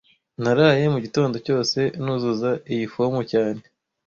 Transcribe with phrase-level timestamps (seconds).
[0.43, 3.61] Naraye mugitondo cyose nuzuza iyi fomu cyane